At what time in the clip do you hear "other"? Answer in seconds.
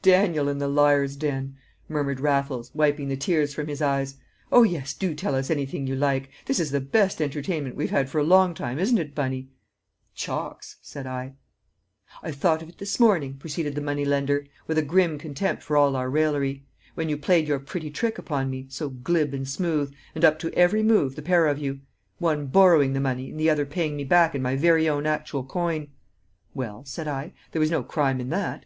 23.50-23.66